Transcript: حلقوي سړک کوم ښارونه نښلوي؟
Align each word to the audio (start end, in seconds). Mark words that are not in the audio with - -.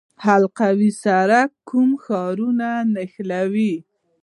حلقوي 0.25 0.91
سړک 1.03 1.49
کوم 1.69 1.89
ښارونه 2.03 2.69
نښلوي؟ 2.93 3.73